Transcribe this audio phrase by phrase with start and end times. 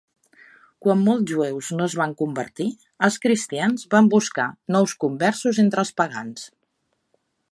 [0.85, 2.67] Quan molts jueus no es van convertir,
[3.09, 6.49] els cristians van buscar nous conversos entre els pagans.